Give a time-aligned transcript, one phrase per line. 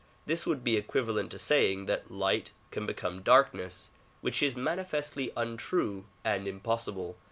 [0.25, 6.05] This would be equivalent to saying that light can become darkness, which is manifestly untrue
[6.25, 7.17] and im possible.